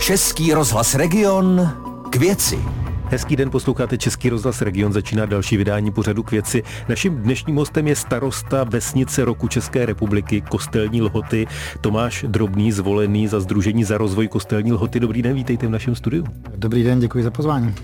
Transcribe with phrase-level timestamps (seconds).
[0.00, 1.72] Český rozhlas Region
[2.10, 2.58] k věci.
[3.04, 6.62] Hezký den, posloucháte Český rozhlas Region, začíná další vydání pořadu k věci.
[6.88, 11.46] Naším dnešním hostem je starosta vesnice roku České republiky Kostelní Lhoty
[11.80, 15.00] Tomáš Drobný, zvolený za Združení za rozvoj Kostelní Lhoty.
[15.00, 16.24] Dobrý den, vítejte v našem studiu.
[16.56, 17.74] Dobrý den, děkuji za pozvání.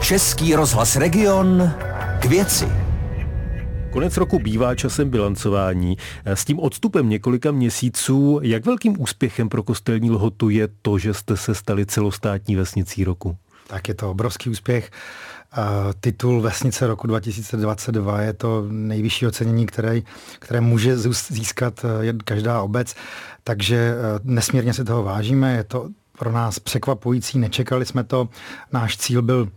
[0.00, 1.70] Český rozhlas Region
[2.20, 2.68] k věci.
[3.90, 5.96] Konec roku bývá časem bilancování.
[6.24, 11.36] S tím odstupem několika měsíců, jak velkým úspěchem pro kostelní lhotu je to, že jste
[11.36, 13.36] se stali celostátní vesnicí roku?
[13.66, 14.90] Tak je to obrovský úspěch.
[16.00, 20.00] Titul Vesnice roku 2022 je to nejvyšší ocenění, které,
[20.38, 20.98] které může
[21.28, 22.94] získat eh, každá obec,
[23.44, 25.54] takže eh, nesmírně si toho vážíme.
[25.54, 28.28] Je to pro nás překvapující, nečekali jsme to.
[28.72, 29.48] Náš cíl byl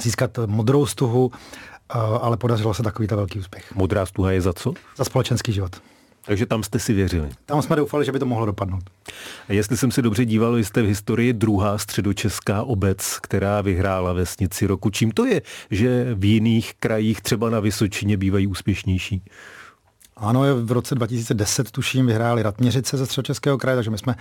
[0.00, 1.30] získat modrou stuhu,
[2.20, 3.74] ale podařilo se takový velký úspěch.
[3.74, 4.74] Modrá stuha je za co?
[4.96, 5.76] Za společenský život.
[6.26, 7.28] Takže tam jste si věřili.
[7.46, 8.82] Tam jsme doufali, že by to mohlo dopadnout.
[9.48, 14.66] A jestli jsem si dobře díval, jste v historii druhá středočeská obec, která vyhrála vesnici
[14.66, 14.90] roku.
[14.90, 19.22] Čím to je, že v jiných krajích, třeba na Vysočině, bývají úspěšnější?
[20.16, 24.14] Ano, v roce 2010 tuším vyhráli Ratměřice ze středočeského kraje, takže my jsme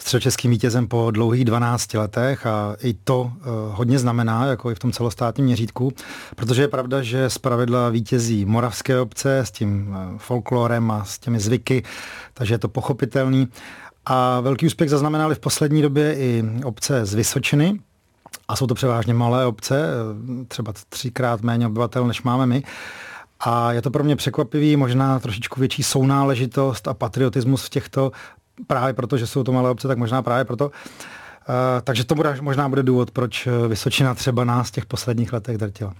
[0.00, 3.30] středočeským vítězem po dlouhých 12 letech a i to uh,
[3.74, 5.92] hodně znamená, jako i v tom celostátním měřítku,
[6.36, 11.18] protože je pravda, že z pravidla vítězí moravské obce s tím uh, folklorem a s
[11.18, 11.82] těmi zvyky,
[12.34, 13.48] takže je to pochopitelný.
[14.06, 17.78] A velký úspěch zaznamenali v poslední době i obce z Vysočiny,
[18.48, 22.62] a jsou to převážně malé obce, eh, třeba třikrát méně obyvatel, než máme my.
[23.40, 28.12] A je to pro mě překvapivý, možná trošičku větší sounáležitost a patriotismus v těchto
[28.66, 30.66] právě proto, že jsou to malé obce, tak možná právě proto.
[30.66, 30.72] Uh,
[31.84, 35.94] takže to bude, možná bude důvod, proč Vysočina třeba nás v těch posledních letech drtila.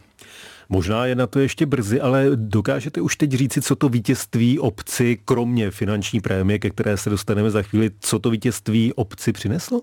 [0.68, 5.18] Možná je na to ještě brzy, ale dokážete už teď říci, co to vítězství obci,
[5.24, 9.82] kromě finanční prémie, ke které se dostaneme za chvíli, co to vítězství obci přineslo?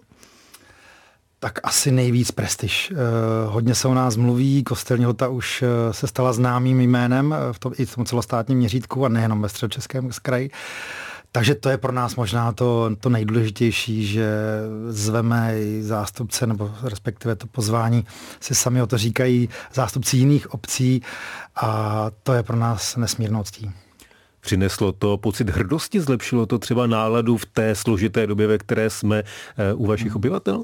[1.39, 2.91] Tak asi nejvíc prestiž.
[2.91, 2.95] Eh,
[3.45, 7.73] hodně se o nás mluví, Kostelní hota už eh, se stala známým jménem v tom,
[7.77, 10.49] i v tom celostátním měřítku a nejenom ve středočeském kraji.
[11.35, 14.29] Takže to je pro nás možná to, to nejdůležitější, že
[14.89, 18.05] zveme i zástupce, nebo respektive to pozvání
[18.39, 21.01] si sami o to říkají zástupci jiných obcí
[21.55, 23.71] a to je pro nás nesmírnou ctí.
[24.39, 29.23] Přineslo to pocit hrdosti, zlepšilo to třeba náladu v té složité době, ve které jsme
[29.57, 30.15] eh, u vašich hmm.
[30.15, 30.63] obyvatel?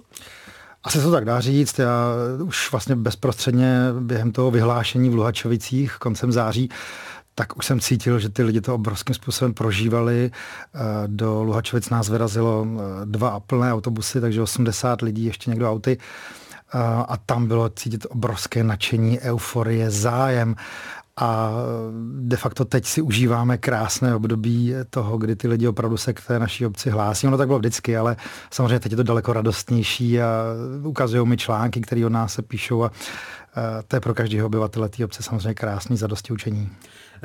[0.84, 1.80] Asi se to tak dá říct.
[1.80, 6.70] Já už vlastně bezprostředně během toho vyhlášení v Luhačovicích koncem září
[7.36, 10.32] tak už jsem cítil, že ty lidi to obrovským způsobem prožívali.
[10.32, 15.98] Eh, do Luhačovic nás vyrazilo eh, dva plné autobusy, takže 80 lidí, ještě někdo auty.
[16.74, 16.78] Eh,
[17.08, 20.56] a tam bylo cítit obrovské nadšení, euforie, zájem.
[21.18, 21.52] A
[22.20, 26.40] de facto teď si užíváme krásné období toho, kdy ty lidi opravdu se k té
[26.40, 27.28] naší obci hlásí.
[27.28, 28.16] Ono tak bylo vždycky, ale
[28.52, 30.44] samozřejmě teď je to daleko radostnější a
[30.84, 32.92] ukazují mi články, které od nás se píšou a
[33.88, 36.70] to je pro každého obyvatele té obce samozřejmě krásný zadosti učení.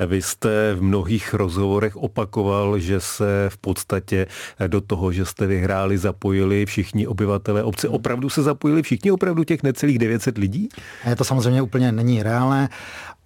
[0.05, 4.27] Vy jste v mnohých rozhovorech opakoval, že se v podstatě
[4.67, 7.87] do toho, že jste vyhráli, zapojili všichni obyvatele obce.
[7.87, 10.69] Opravdu se zapojili všichni, opravdu těch necelých 900 lidí?
[11.17, 12.69] To samozřejmě úplně není reálné,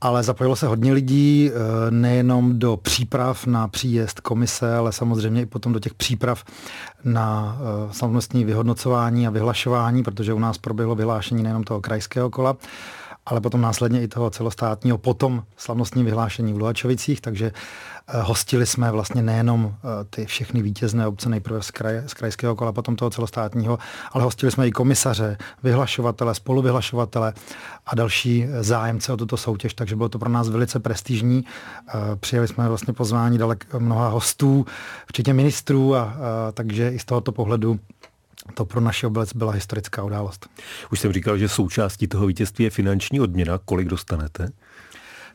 [0.01, 5.45] ale zapojilo se hodně lidí, eh, nejenom do příprav na příjezd komise, ale samozřejmě i
[5.45, 6.43] potom do těch příprav
[7.03, 12.57] na eh, slavnostní vyhodnocování a vyhlašování, protože u nás proběhlo vyhlášení nejenom toho krajského kola,
[13.25, 17.51] ale potom následně i toho celostátního, potom slavnostní vyhlášení v Luhačovicích, takže
[18.07, 22.55] eh, hostili jsme vlastně nejenom eh, ty všechny vítězné obce nejprve z, kraje, z krajského
[22.55, 23.79] kola, potom toho celostátního,
[24.11, 27.33] ale hostili jsme i komisaře, vyhlašovatele, spoluvyhlašovatele
[27.85, 31.45] a další eh, zájemce o tuto soutěž, takže bylo to pro nás velice prestižní.
[32.19, 34.65] Přijeli jsme vlastně pozvání dalek mnoha hostů,
[35.07, 36.15] včetně ministrů, a, a
[36.51, 37.79] takže i z tohoto pohledu
[38.53, 40.49] to pro naši obec byla historická událost.
[40.91, 43.59] Už jsem říkal, že součástí toho vítězství je finanční odměna.
[43.65, 44.49] Kolik dostanete?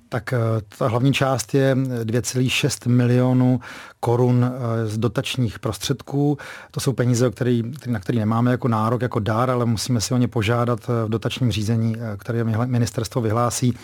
[0.09, 0.39] Tak eh,
[0.79, 3.61] ta hlavní část je 2,6 milionů
[4.01, 6.39] korun eh, z dotačních prostředků.
[6.71, 10.17] To jsou peníze, který, na které nemáme jako nárok, jako dár, ale musíme si o
[10.17, 13.75] ně požádat eh, v dotačním řízení, které ministerstvo vyhlásí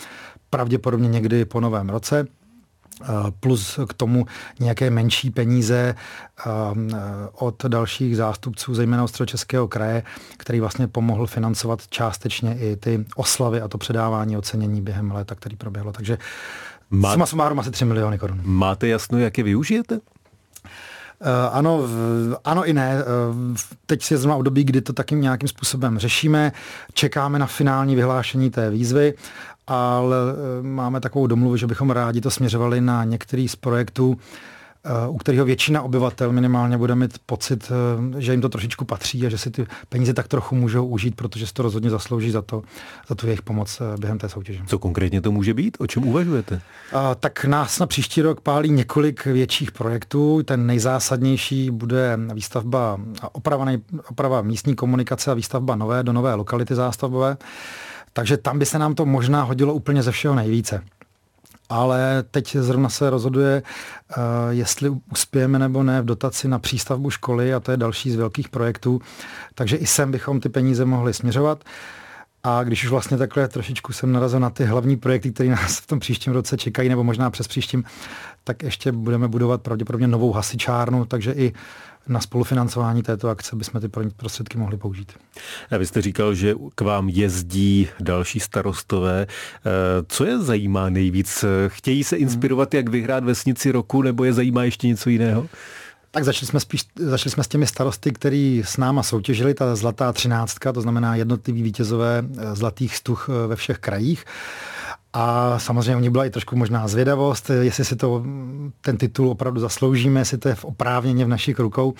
[0.50, 2.26] pravděpodobně někdy po novém roce
[3.40, 4.26] plus k tomu
[4.60, 5.94] nějaké menší peníze
[7.32, 10.02] od dalších zástupců, zejména Ostročeského kraje,
[10.36, 15.56] který vlastně pomohl financovat částečně i ty oslavy a to předávání ocenění během léta, který
[15.56, 15.92] proběhlo.
[15.92, 16.18] Takže
[16.90, 17.12] Má...
[17.12, 18.40] suma sumárum asi 3 miliony korun.
[18.42, 20.00] Máte jasno, jak je využijete?
[21.22, 21.80] Uh, ano,
[22.44, 22.94] ano i ne.
[22.94, 26.52] Uh, teď si zrovna období, kdy to takým nějakým způsobem řešíme.
[26.94, 29.14] Čekáme na finální vyhlášení té výzvy
[29.66, 34.16] ale eh, máme takovou domluvu, že bychom rádi to směřovali na některý z projektů,
[35.08, 37.72] u kterého většina obyvatel minimálně bude mít pocit,
[38.18, 41.46] že jim to trošičku patří a že si ty peníze tak trochu můžou užít, protože
[41.46, 42.62] si to rozhodně zaslouží za to,
[43.08, 44.62] za tu jejich pomoc během té soutěže.
[44.66, 45.76] Co konkrétně to může být?
[45.80, 46.60] O čem uvažujete?
[46.92, 50.42] A, tak nás na příští rok pálí několik větších projektů.
[50.42, 53.00] Ten nejzásadnější bude výstavba
[53.32, 53.66] oprava,
[54.10, 57.36] oprava místní komunikace a výstavba nové do nové lokality zástavbové.
[58.12, 60.82] Takže tam by se nám to možná hodilo úplně ze všeho nejvíce.
[61.74, 67.54] Ale teď zrovna se rozhoduje, uh, jestli uspějeme nebo ne v dotaci na přístavbu školy
[67.54, 69.00] a to je další z velkých projektů.
[69.54, 71.64] Takže i sem bychom ty peníze mohli směřovat.
[72.42, 75.86] A když už vlastně takhle trošičku jsem narazil na ty hlavní projekty, které nás v
[75.86, 77.84] tom příštím roce čekají, nebo možná přes příštím,
[78.44, 81.52] tak ještě budeme budovat pravděpodobně novou hasičárnu, takže i
[82.08, 85.12] na spolufinancování této akce bychom ty prostředky mohli použít.
[85.70, 89.26] A vy jste říkal, že k vám jezdí další starostové.
[89.26, 89.70] Eh,
[90.08, 91.44] co je zajímá nejvíc?
[91.68, 95.48] Chtějí se inspirovat, jak vyhrát vesnici roku, nebo je zajímá ještě něco jiného?
[96.14, 100.12] Tak začali jsme, spíš, začali jsme s těmi starosty, který s náma soutěžili, ta zlatá
[100.12, 104.24] třináctka, to znamená jednotlivý vítězové eh, zlatých stuch eh, ve všech krajích.
[105.12, 108.24] A samozřejmě u nich byla i trošku možná zvědavost, jestli si to,
[108.80, 111.94] ten titul opravdu zasloužíme, jestli to je v oprávněně v našich rukou.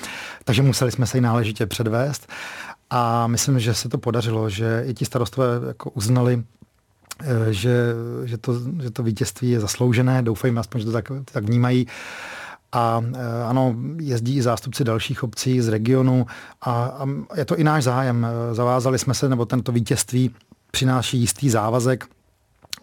[0.45, 2.29] Takže museli jsme se i náležitě předvést.
[2.91, 6.43] A myslím, že se to podařilo, že i ti starostové jako uznali,
[7.21, 7.95] eh, že,
[8.25, 10.23] že, to, že to vítězství je zasloužené.
[10.23, 11.87] Doufejme aspoň, že to tak, tak vnímají.
[12.73, 16.27] A eh, ano, jezdí i zástupci dalších obcí z regionu
[16.61, 17.07] a, a
[17.37, 18.27] je to i náš zájem.
[18.53, 20.31] Zavázali jsme se, nebo tento vítězství
[20.71, 22.07] přináší jistý závazek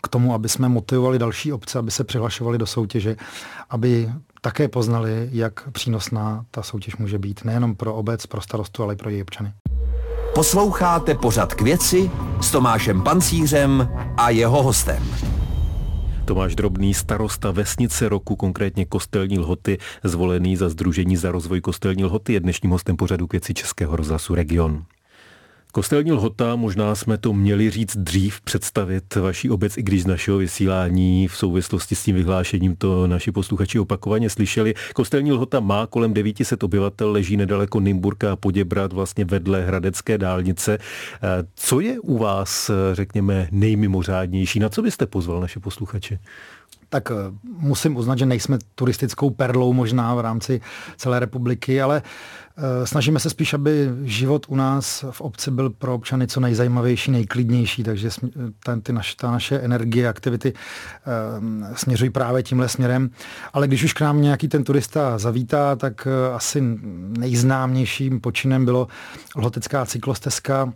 [0.04, 3.16] k tomu, aby jsme motivovali další obce, aby se přihlašovali do soutěže,
[3.70, 4.10] aby
[4.42, 7.46] také poznali, jak přínosná ta soutěž může být.
[7.46, 9.54] Nejenom pro obec, pro starostu, ale i pro její občany.
[10.36, 12.12] Posloucháte pořad k věci
[12.42, 15.04] s Tomášem Pancířem a jeho hostem.
[16.26, 22.34] Tomáš Drobný, starosta vesnice roku, konkrétně Kostelní Lhoty, zvolený za Združení za rozvoj Kostelní Lhoty,
[22.34, 24.84] je dnešním hostem pořadu k věci Českého rozhlasu Region.
[25.72, 30.38] Kostelní lhota, možná jsme to měli říct dřív, představit vaší obec, i když z našeho
[30.38, 34.74] vysílání v souvislosti s tím vyhlášením to naši posluchači opakovaně slyšeli.
[34.94, 40.78] Kostelní lhota má kolem 900 obyvatel, leží nedaleko Nymburka a Poděbrat, vlastně vedle Hradecké dálnice.
[41.56, 44.60] Co je u vás, řekněme, nejmimořádnější?
[44.60, 46.20] Na co byste pozval naše posluchače?
[46.90, 50.62] Tak eh, musím uznat, že nejsme turistickou perlou možná v rámci
[50.98, 52.02] celé republiky, ale
[52.58, 57.12] eh, snažíme se spíš, aby život u nás v obci byl pro občany co nejzajímavější,
[57.12, 58.10] nejklidnější, takže
[58.64, 63.10] ta, ty naše, ta naše energie, aktivity eh, směřují právě tímhle směrem.
[63.54, 66.62] Ale když už k nám nějaký ten turista zavítá, tak asi
[67.18, 68.88] nejznámějším počinem bylo
[69.36, 70.74] Lhotecká cyklostezka,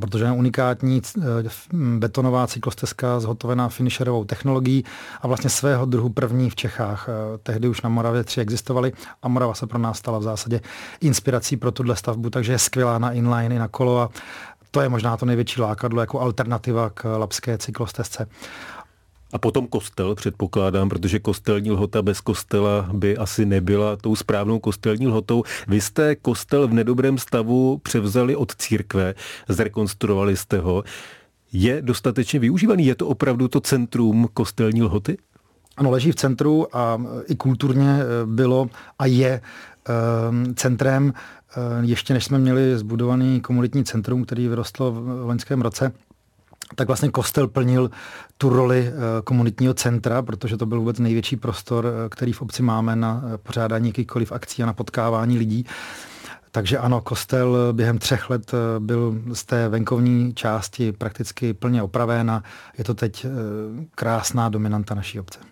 [0.00, 1.24] protože je unikátní eh,
[1.72, 4.84] betonová cyklostezka zhotovená finisherovou technologií
[5.22, 7.08] a vlastně svého druhu první v Čechách.
[7.08, 8.92] Eh, tehdy už na Moravě tři existovaly
[9.22, 10.60] a Morava se pro nás stala v zásadě
[11.00, 14.10] inspirací pro tuhle stavbu, takže je skvělá na inline i na kolo a
[14.70, 18.26] to je možná to největší lákadlo jako alternativa k lapské cyklostezce.
[19.32, 25.06] A potom kostel, předpokládám, protože kostelní lhota bez kostela by asi nebyla tou správnou kostelní
[25.06, 25.42] lhotou.
[25.68, 29.14] Vy jste kostel v nedobrém stavu převzali od církve,
[29.48, 30.84] zrekonstruovali jste ho.
[31.52, 32.86] Je dostatečně využívaný?
[32.86, 35.18] Je to opravdu to centrum kostelní lhoty?
[35.76, 39.40] Ano, leží v centru a i kulturně eh, bylo a je
[39.88, 41.12] ehm, centrem,
[41.80, 45.92] ještě než jsme měli zbudovaný komunitní centrum, který vyrostl v loňském roce,
[46.74, 47.90] tak vlastně kostel plnil
[48.38, 48.92] tu roli eh,
[49.24, 53.38] komunitního centra, protože to byl vůbec největší prostor, eh, který v obci máme na eh,
[53.38, 55.66] pořádání jakýchkoliv akcí a na potkávání lidí.
[56.50, 62.42] Takže ano, kostel během třech let byl z té venkovní části prakticky plně opraven a
[62.78, 63.26] je to teď
[63.94, 65.51] krásná dominanta naší obce.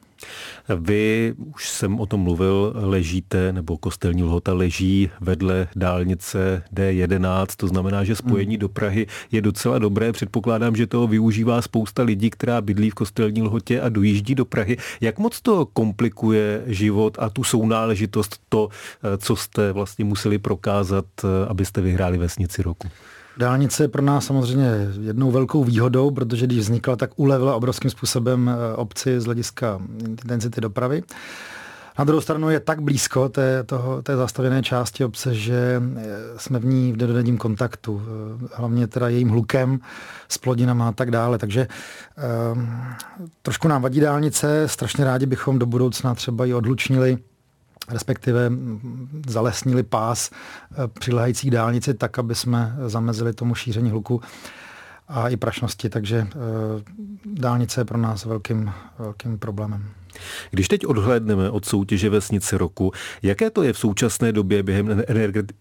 [0.77, 7.69] Vy, už jsem o tom mluvil, ležíte, nebo kostelní lhota leží vedle dálnice D11, to
[7.69, 8.61] znamená, že spojení hmm.
[8.61, 10.13] do Prahy je docela dobré.
[10.13, 14.77] Předpokládám, že to využívá spousta lidí, která bydlí v kostelní lhotě a dojíždí do Prahy.
[15.01, 18.69] Jak moc to komplikuje život a tu sounáležitost, to,
[19.19, 21.05] co jste vlastně museli prokázat,
[21.49, 22.89] abyste vyhráli vesnici roku?
[23.41, 28.49] Dálnice je pro nás samozřejmě jednou velkou výhodou, protože když vznikla, tak ulevila obrovským způsobem
[28.51, 31.03] eh, obci z hlediska intenzity dopravy.
[31.99, 36.03] Na druhou stranu je tak blízko té, toho, té zastavěné části obce, že eh,
[36.37, 39.81] jsme v ní v denodenním kontaktu, eh, hlavně teda jejím hlukem,
[40.29, 41.39] s plodinama a tak dále.
[41.39, 41.69] Takže
[42.53, 42.69] um,
[43.43, 47.19] trošku nám vadí dálnice, strašně rádi bychom do budoucna třeba ji odlučnili
[47.89, 48.53] respektive
[49.29, 54.21] zalesnili pás eh, přilehající dálnici tak, aby jsme zamezili tomu šíření hluku
[55.09, 56.37] a i prašnosti, takže eh,
[57.25, 59.85] dálnice je pro nás velkým, velkým problémem.
[60.51, 65.03] Když teď odhlédneme od soutěže Vesnice roku, jaké to je v současné době během,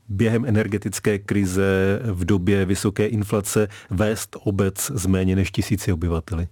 [0.10, 6.48] během energetické krize, v době vysoké inflace vést obec z méně než tisíci obyvateli?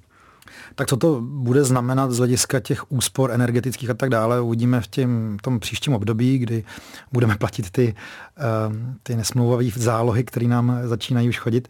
[0.77, 4.87] Tak co to bude znamenat z hlediska těch úspor energetických a tak dále, uvidíme v
[4.87, 6.63] těm, tom příštím období, kdy
[7.11, 7.95] budeme platit ty,
[8.37, 11.67] ehm, ty nesmlouvavé zálohy, které nám začínají už chodit.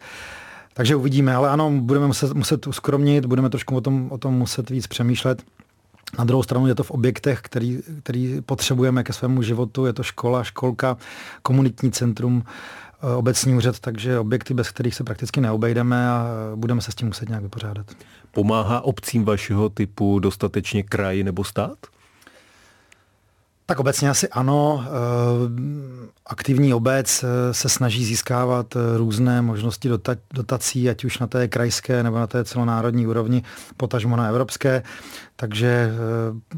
[0.74, 4.70] Takže uvidíme, ale ano, budeme muset, muset uskromnit, budeme trošku o tom, o tom muset
[4.70, 5.42] víc přemýšlet.
[6.18, 9.86] Na druhou stranu je to v objektech, který, který potřebujeme ke svému životu.
[9.86, 10.96] Je to škola, školka,
[11.42, 12.44] komunitní centrum,
[13.16, 17.28] obecní úřad, takže objekty, bez kterých se prakticky neobejdeme a budeme se s tím muset
[17.28, 17.86] nějak vypořádat.
[18.30, 21.78] Pomáhá obcím vašeho typu dostatečně kraj nebo stát?
[23.70, 24.84] Tak obecně asi ano.
[24.84, 24.88] Eh,
[26.26, 29.88] aktivní obec eh, se snaží získávat eh, různé možnosti
[30.34, 33.42] dotací, ať už na té krajské nebo na té celonárodní úrovni,
[33.76, 34.82] potažmo na evropské.
[35.36, 35.92] Takže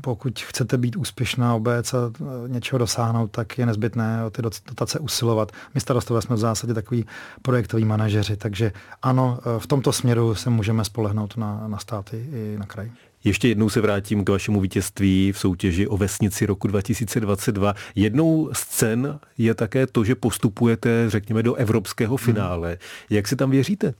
[0.00, 1.98] pokud chcete být úspěšná obec a
[2.46, 5.52] něčeho dosáhnout, tak je nezbytné o ty dotace usilovat.
[5.74, 7.06] My starostové jsme v zásadě takový
[7.42, 12.66] projektoví manažeři, takže ano, v tomto směru se můžeme spolehnout na, na státy i na
[12.66, 12.90] kraj.
[13.24, 17.74] Ještě jednou se vrátím k vašemu vítězství v soutěži o vesnici roku 2022.
[17.94, 22.68] Jednou z cen je také to, že postupujete, řekněme, do evropského finále.
[22.68, 22.78] Hmm.
[23.10, 23.94] Jak si tam věříte?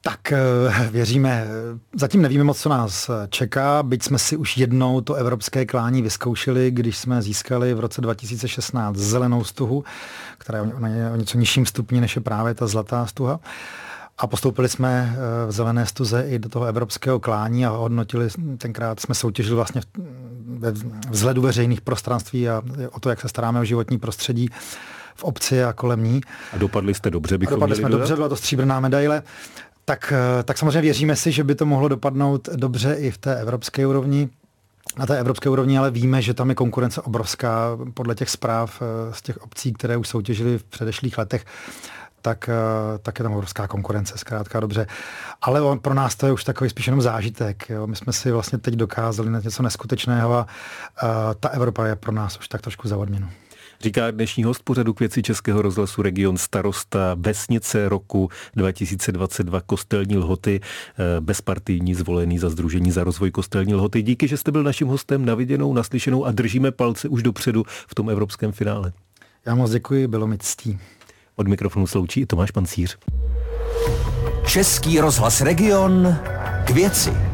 [0.00, 0.38] Tak eh,
[0.90, 1.46] věříme.
[1.94, 6.70] Zatím nevíme moc, co nás čeká, byť jsme si už jednou to evropské klání vyzkoušeli,
[6.70, 9.84] když jsme získali v roce 2016 zelenou stuhu,
[10.38, 13.40] která je o něco nižším stupni, než je právě ta zlatá stuha.
[14.18, 19.00] A postoupili jsme eh, v zelené stuze i do toho evropského klání a hodnotili, tenkrát
[19.00, 19.80] jsme soutěžili vlastně
[20.58, 20.72] ve
[21.10, 24.48] vzhledu veřejných prostranství a o to, jak se staráme o životní prostředí
[25.14, 26.20] v obci a kolem ní.
[26.52, 27.98] A dopadli jste dobře, bychom a dopadli jsme dodat?
[27.98, 29.22] dobře, byla to stříbrná medaile.
[29.84, 33.40] Tak, eh, tak samozřejmě věříme si, že by to mohlo dopadnout dobře i v té
[33.40, 34.28] evropské úrovni.
[34.98, 39.14] Na té evropské úrovni ale víme, že tam je konkurence obrovská podle těch zpráv eh,
[39.14, 41.44] z těch obcí, které už soutěžily v předešlých letech
[42.22, 44.86] tak, eh, tak je tam obrovská konkurence, zkrátka dobře.
[45.42, 47.70] Ale on, pro nás to je už takový spíš jenom zážitek.
[47.70, 47.86] Jo.
[47.86, 50.46] My jsme si vlastně teď dokázali na něco neskutečného a
[51.02, 51.08] uh,
[51.40, 53.28] ta Evropa je pro nás už tak trošku za odměnu.
[53.80, 60.60] Říká dnešní host pořadu k věci Českého rozhlasu region starosta Vesnice roku 2022 Kostelní lhoty,
[60.60, 64.02] eh, bezpartijní zvolený za Združení za rozvoj Kostelní lhoty.
[64.02, 67.94] Díky, že jste byl naším hostem na viděnou, naslyšenou a držíme palce už dopředu v
[67.94, 68.92] tom evropském finále.
[69.46, 70.78] Já moc děkuji, bylo mi ctí.
[71.38, 72.98] Od mikrofonu sloučí Tomáš Pancíř.
[74.46, 76.16] Český rozhlas Region
[76.64, 77.27] k věci.